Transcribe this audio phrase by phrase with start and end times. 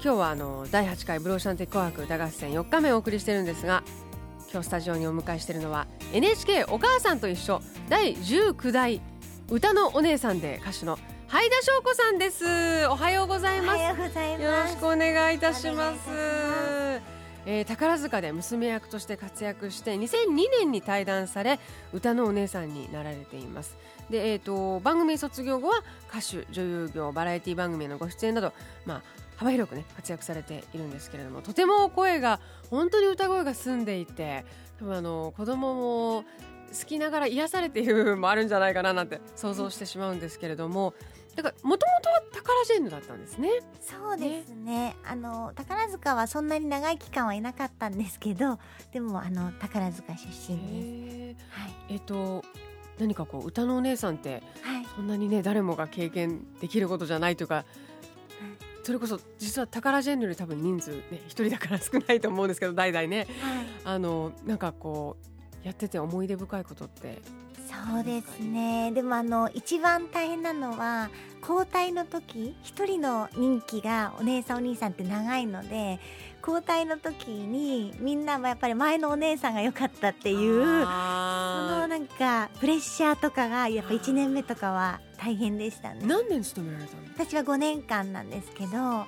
[0.00, 3.82] 今日はあの第8回ブローシャンテ紅白歌合戦4日目をお送りしてるんですが
[4.52, 9.00] 今日スタジオにお迎えしているのは NHK お母さんと一緒第19代
[9.50, 12.86] 歌のお姉さんで歌手のはい田翔子さんです。
[12.86, 13.82] おはようございます。
[13.82, 16.08] よろしくお願いいたします。
[17.44, 21.60] えー、宝塚で娘役として活躍して2002年に退団され
[21.92, 23.76] 歌のお姉さんになられています。
[24.08, 28.54] で、えーと、番組卒業後は歌手女優業バラエティ番組へのご出演など、
[28.86, 29.02] まあ、
[29.38, 34.44] 幅広くね活躍されているんですけれどもとても声が本当に歌声が澄んでいて
[34.80, 36.24] 多分あの子供も
[36.76, 40.92] 好きながら癒されている部分もあるんじゃないかななんて想像してしまうんですけれども
[41.36, 43.48] だからもともとは宝ジェンヌだったんですね。
[43.80, 44.56] そうですね。
[44.56, 48.58] ねあの宝塚はそんなに長い期間はいなかったんですけど、
[48.90, 51.44] でもあの宝塚出身です。
[51.50, 51.74] はい。
[51.90, 52.42] えっ、と
[52.98, 57.64] 何かこう歌のお姉さんって、はい、そんなにね誰もが経験できることじゃないというか。
[58.88, 63.28] それこそ実は宝ジェンヌより多分人数ね一人だから少ないと思うんですけど代々ね、はい、
[63.84, 65.18] あのなんかこ
[65.62, 67.18] うやってて思い出深いことって。
[67.68, 68.90] そうですね。
[68.92, 71.10] でもあの一番大変なのは
[71.42, 76.00] 交代の時一人の任期がお姉さんお兄さんって長いので
[76.48, 86.00] 交代の時にみんなもやっぱり前のお姉さんが良かったっていうそのなんかプレッシャーとかがやっぱ1年目とかは大変でしたね。
[86.06, 87.02] 何年勤められたの？
[87.14, 89.06] 私は5年間なんですけど、は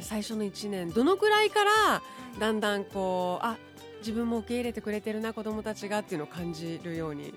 [0.00, 2.02] い、最初の1年どのくらいから
[2.38, 3.56] だんだんこうあ
[3.98, 7.34] 自分も受け入れてくれてるな子供たちがっていうのを感じるように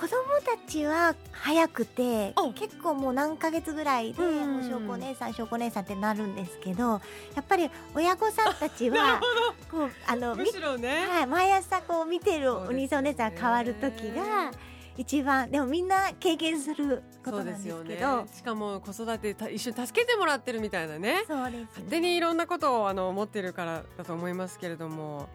[0.00, 0.08] 子供
[0.44, 7.00] たちは早くて結構もう何ヶ月ぐらいでもう証拠姉さん証拠姉さんってなるんですけどや
[7.40, 9.20] っぱり親御さんたちは
[9.70, 14.52] こうあのむしろね、はい、毎朝こう見てるお兄さんお姉さんが変わる時が。
[14.98, 21.22] 一番でもみんな経験することなんですけど、ね、しかも子育て一緒に助けてもらってるみたいなね。
[21.28, 25.28] そうです、ね、勝手にいろんなことをあの持ってるからだと思いますけれども。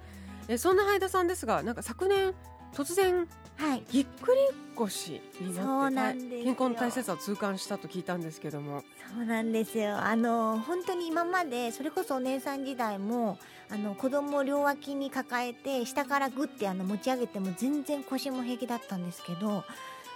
[0.47, 2.33] えそんなはい田さんですがなんか昨年
[2.73, 3.27] 突然、
[3.61, 4.39] はい、ぎっくり
[4.75, 8.83] 腰になって健康の大切さを痛感したと聞いたんですけども。
[9.15, 9.97] そうなんですよ。
[9.97, 13.37] あの本当に今までそれこそお姉さん時代も
[13.69, 19.63] あの子供を両脇に抱えて下からグッてあの持ち上げても全然腰も平気だったんですけど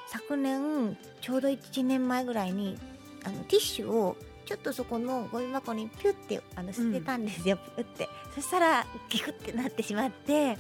[0.08, 2.80] 昨年ちょうど1年前ぐらいに
[3.24, 8.10] あのティッシュをちょっとそこのゴミ箱にピュッてあの捨てたんですよ、うん、ピュッて。
[8.34, 10.58] そしたらギクってなってしまって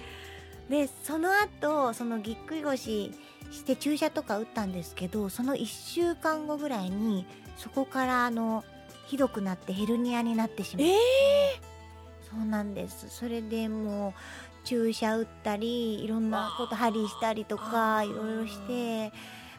[0.69, 3.11] でその後そのぎっくり腰
[3.51, 7.25] して注射とか打ったんですけどその1週間後ぐらいに
[7.57, 8.63] そこからあの
[9.05, 13.07] ひどくなってヘルニアになってしまって、えー、そうなんです。
[13.09, 14.13] それでもう
[14.65, 19.13] 注射打ったりいろんなこと針したりとかいろいろして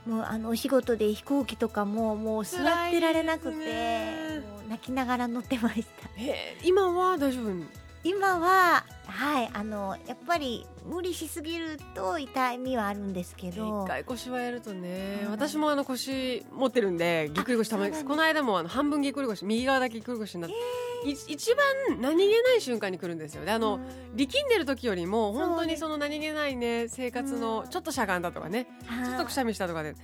[0.04, 6.08] もうあのお仕事で飛行機とかももう座ってられなくて、ね、もう泣きながら乗ってました。
[6.18, 7.85] えー、今は大丈夫？
[8.06, 13.84] 今ははいあのやっぱり無理しすぎると痛みはあるんですけど。
[13.84, 20.56] 一回腰はやるとね、うん、私もあの腰持ってるんでぎっくり腰たまにこの間もあの半分ぎっくり腰右側だけぎっくり腰になって、
[21.04, 23.44] えー、一番何気ない瞬間に来るんですよ。
[23.44, 23.78] であの、う
[24.14, 28.68] ん、力んでる時よりも本当にその何気ないね生活のちょっとしゃがんだとかね、
[29.04, 29.96] ちょっとくしゃみしたとかで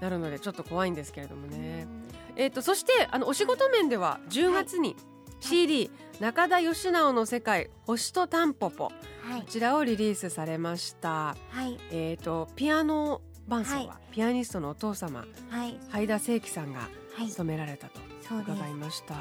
[0.00, 1.86] なるのでちょっと怖いんですけれどもね、
[2.36, 4.96] えーと、とそしてあのお仕事面では10月に、はい。
[5.40, 16.90] CD 中田義直の世界星とタンポポ、はい、こちらをリリースされました、はい、えっ、ー、とピアノ伴奏は、はい、ピアニストのお父様、はい、灰田誠樹さんが
[17.26, 18.00] 務められたと
[18.38, 19.14] 伺いました、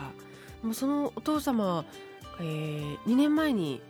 [0.61, 1.85] もうそのお父様、
[2.41, 3.81] えー、2年前に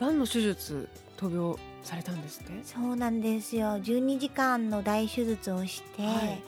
[0.00, 0.88] がんの手術
[1.18, 3.78] 闘病されたんですねそうなんですよ。
[3.78, 6.42] 12時間の大手術をして、はい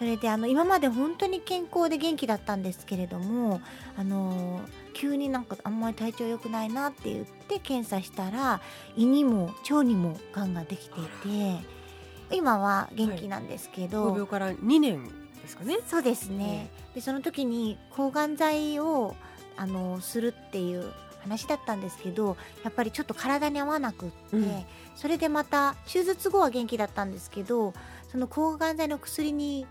[0.00, 3.60] それであの今まで本当に健康で元気だったんですけれども
[3.98, 4.62] あの
[4.94, 8.62] 急になんかあんまり体調良くないなって言って検査したら
[8.96, 15.04] 胃にも腸にもがんができていて今は元気なんですけど、はい、病から2年
[15.42, 15.76] ですかね？
[15.86, 19.14] そうですね、でその時に抗がん剤を
[19.58, 20.90] あのするっていう
[21.22, 24.64] 話だったんですけどやっぱりちょっと体に合わなくって、うん、
[24.96, 27.74] それでまた手術後は元気だったんですけど
[28.10, 29.66] その抗がん剤の薬に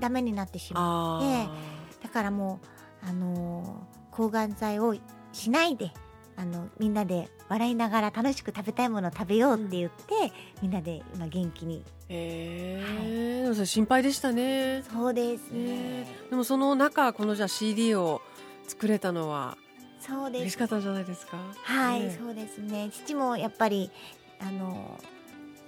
[0.00, 2.60] ダメになってしまってだからも
[3.04, 4.94] う、あのー、抗がん剤を
[5.32, 5.92] しないで
[6.36, 10.32] あのみんなで笑いながら楽しく食べたいものを食べようって言って、
[10.62, 11.84] みんなで今元気に。
[12.08, 13.42] えー。
[13.42, 14.82] でもそれ心配でしたね。
[14.90, 16.00] そうですね。
[16.02, 16.06] ね。
[16.30, 18.20] でもその中このじゃあ CD を
[18.66, 19.56] 作れたのは
[20.00, 20.40] そうです。
[20.40, 21.36] 嬉しかったんじゃないですか？
[21.62, 22.18] はい、ね。
[22.18, 22.90] そうですね。
[22.92, 23.92] 父もやっぱり
[24.40, 24.98] あの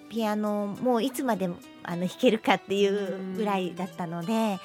[0.08, 1.48] ピアノもういつまで
[1.82, 4.58] あの弾けるかっていうぐらいだったので、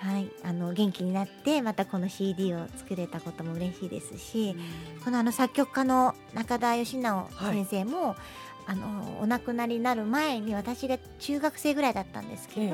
[0.00, 4.56] はい、あの元気になってまたこの CD を作れたことも嬉しいですし、
[5.04, 8.16] このあの作曲家の中田義直先生も、
[8.66, 12.72] あのお亡くなりになる前に私が中学生ぐらいだったんですけど、ええ。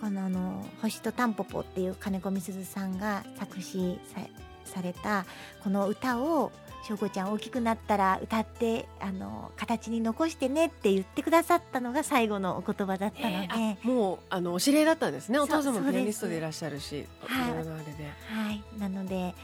[0.00, 4.20] このあの「星とタンポポ」っていう金子みすずさんが作詞さ
[4.64, 5.26] された
[5.64, 6.52] この歌を
[6.88, 15.38] 翔子ちゃん大きくなったら歌ってあの形に残してねって言ってくださったのが最後のお言葉だったので、えーあもうあのお知り合いだったんですね。
[15.38, 17.52] お父様もピアニストでいらっしゃるしはい。
[17.52, 19.34] はい、なので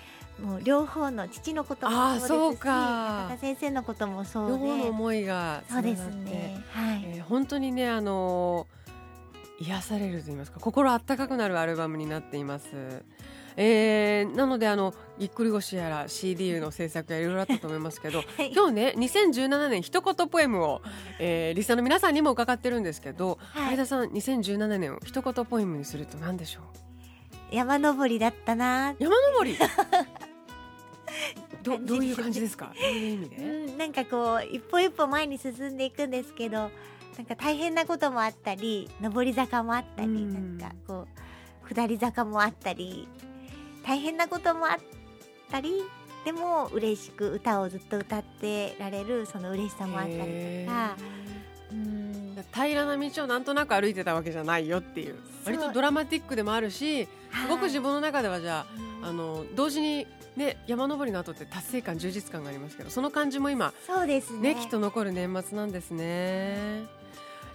[0.42, 4.52] もう両方の父のこともそうですし先生のこともそうで。
[4.54, 6.64] 両方の思いがつそうですね。
[6.70, 8.66] はい、えー本当にねあの
[9.60, 13.04] 癒されると言いますか心あったかくなるアルバムになっています。
[13.56, 18.52] えーなのであのぎっくり腰やら CD の制作やいろいろあったと思いますけど はい。
[18.52, 20.82] 今日ね2017年一言ポエムを、
[21.20, 23.76] えーリスナーの皆さんにも伺ってるんですけど、はい。
[23.76, 26.60] 相田さん2017年を一言ポエムにすると何でしょ
[27.52, 27.54] う？
[27.54, 29.56] 山登りだったな山登り？
[31.62, 32.72] どどういう感じですか？
[32.80, 36.70] どういう意味で、うん、なんかこう一歩一歩前に進んでいくんですけど
[37.16, 40.58] なんか大変なこともあったり上り坂もあったり、うん。
[40.58, 41.06] なんかこ
[41.64, 43.08] う下り坂もあったり
[43.86, 44.78] 大変なこともあっ
[45.50, 45.82] たり
[46.24, 50.96] でも嬉しく歌をずっと歌ってられるその嬉しさもあったりへとか。
[51.70, 51.74] ー。
[51.74, 52.44] うん。
[52.52, 55.16] 平らな道をなんとなく歩いてたわけじゃないよっていう。
[55.44, 57.08] 割とドラマティックでもあるしす
[57.48, 58.66] ごく自分の中ではじゃ
[59.02, 64.54] ああの同時に、ね、山登りの後って達成感充実感がありますけどその感じも今、そうですね。
[64.54, 67.03] ね、きっと残る年末なんですね。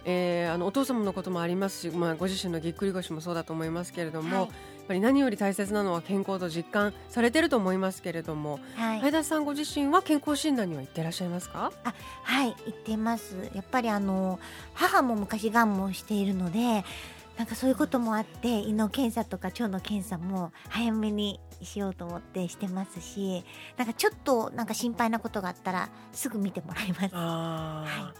[0.04, 4.46] えーあのお父様のこともありますし、まあ、ご自身のぎっくり腰もそうだと思いますけれども、はい。
[4.46, 4.48] やっ
[4.88, 11.70] ぱり何より大切なのは健康と実感されてると思いますけれども、はい、相田さんご自身は健康診断には行ってらっしゃいますか？
[12.24, 13.36] はい言ってます。
[13.54, 14.40] やっぱりあの
[14.74, 16.84] 母も昔がんもしているので
[17.38, 23.44] なんかそういうこともあって胃の検査とか腸の検査も早めにしようと思ってしてますし
[23.76, 27.14] なんかちょっとなんか心配なことがあったらすぐ見てもらいます。
[27.14, 28.12] は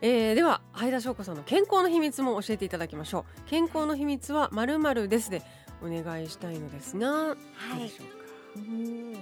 [0.00, 3.42] えーでは相田翔子さんの健康の秘密も教えていただきましょう。
[3.48, 5.42] 健康の秘密はまるまるですで
[5.82, 7.36] お願いしたいのですが、どう
[7.78, 8.24] でしょうか？
[8.56, 9.12] うん。
[9.12, 9.18] いっ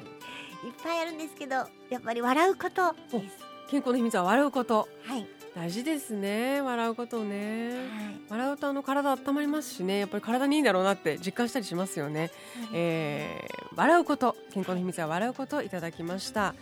[0.82, 1.54] ぱいあるんですけど
[1.90, 2.92] やっぱり笑うこと。
[2.92, 3.38] です
[3.70, 4.88] 健康の秘密は笑うこと。
[5.04, 7.70] はい、大事ですね笑うことをね。
[7.70, 7.86] はい。
[8.28, 12.30] 笑うとあの体温まりますしねやっぱり体にいいんだろうなって実感したりしますよね、
[12.74, 16.54] えー笑うこと健康の秘密は笑うこといただきました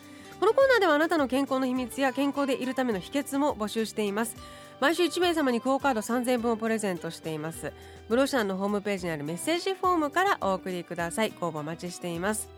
[0.44, 4.36] このコーナーではあなたの健康の秘密や健康でいるための秘訣も募集しています。
[4.78, 7.72] 毎週1名様にクオカード3000円分をプレゼントしています。
[8.10, 11.32] ブロシャンのホームページにあるメッセージフォームからお送りください。
[11.40, 12.50] ご応募お待ちしています。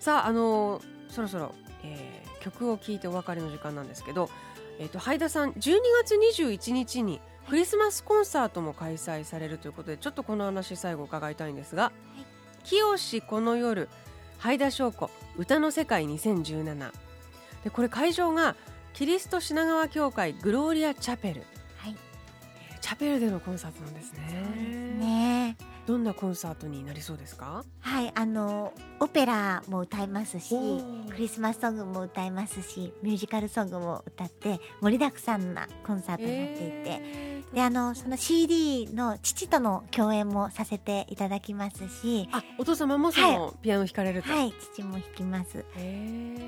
[0.00, 4.28] さああのーそろそろ、えー曲を聴いてお別れの時間なんですけど
[4.78, 11.90] えー、とハイダさん12月21日にクリスマスコンサートも開催されるということでちょっとこの話最後伺いたいんですが
[12.62, 13.88] 「清この夜
[14.38, 16.92] ハイダ翔子歌の世界2017」
[17.68, 18.56] でこれ会場が
[18.94, 21.42] キリスト品川教会グローリアチャペル。
[21.76, 21.94] はい。
[22.70, 24.20] えーチャペルでのコンサートなんですね。
[24.98, 25.56] ね。
[25.86, 27.64] どんなコンサートになりそうですか？
[27.80, 30.54] はいあのオペラも歌いますし
[31.10, 42.28] クリスマスソングも歌いますしミュージカルソングも歌って盛りだくさんなコンサートになっていて、えーであのその CD の父との共演もさせていただきますし。
[42.32, 45.64] あお父様もそのピアノ弾かれると、はい父も弾きます。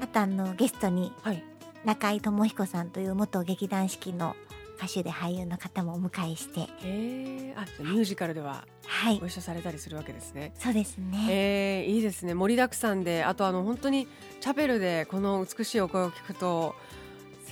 [0.02, 1.42] あとあのゲストにはい。
[1.84, 4.36] 中井智彦さんという元劇団四季の
[4.76, 6.60] 歌手で俳優の方もお迎えして。
[6.60, 9.18] へえあミュージカルでははい。
[9.18, 10.52] ご一緒されたりするわけですね。
[10.56, 12.34] そうですね、えー、いいですね。
[12.34, 14.08] 盛りだくさんであとあの本当に
[14.40, 16.74] チャペルでこの美しいお声を聞くと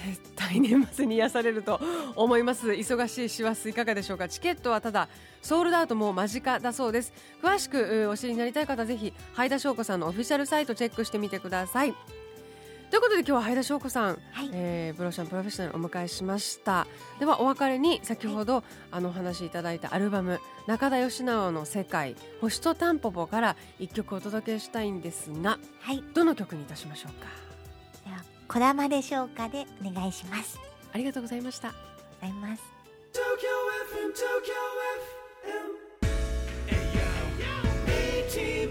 [0.07, 1.81] 絶対年末に癒されると
[2.15, 2.69] 思います。
[2.69, 4.29] 忙しい師走いかがでしょうか？
[4.29, 5.09] チケットはただ
[5.43, 7.13] ソールドアウトも間近だそうです。
[7.43, 11.95] 詳しくうお知りになりたい方はぜひ灰田翔子さんのオフィシャルサイトチェックしてみてください。
[12.91, 14.51] ということで今日は灰田翔子さんはい。
[14.53, 16.87] えーブローシャンプロフェッショナルをお迎えしました。
[17.19, 26.03] ではお別れに先ほど、あのお話しいただいたアルバム「中田義直の世界星とタンポポ」から一曲お届けしたいんですがはい。
[26.15, 27.27] どの曲にいたしましょうか？
[27.27, 27.48] では
[28.49, 30.59] 「こだまでしょうか」でお願いします
[30.93, 31.75] ありがとうございましたご
[32.23, 32.63] ざいます
[33.13, 33.49] Tokyo
[33.93, 34.55] FM, Tokyo
[35.45, 35.89] FM.
[36.67, 37.03] Hey yo,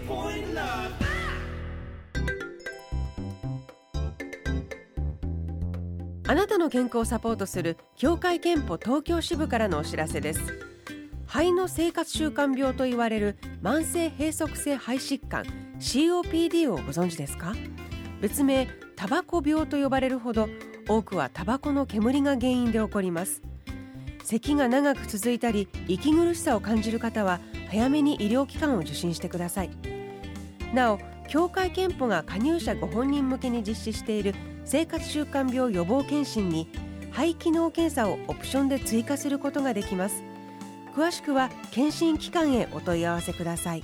[0.07, 1.07] 80.9.
[6.29, 10.41] あなたの健康をサポートする協会憲法東京支部からのお知らせです
[11.25, 15.45] 肺の生活習慣病と言われる慢性閉塞性肺疾患
[15.79, 17.53] COPD をご存知ですか
[18.21, 20.49] 別名タバコ病と呼ばれるほど
[20.87, 23.41] 多くはタバコの煙が原因で起こります。
[24.23, 29.69] 咳が長く続いたり息苦しさを感じる方は早めに医療機関を受診してください。
[30.73, 34.33] なお協会けんぽが加入者ご本人向けに実施している
[34.65, 36.69] 生活習慣病予防健診に
[37.11, 40.23] 肺機能検査をオプションで追加することができます。
[40.95, 43.83] 詳しくは健診機関へお問い合わせください。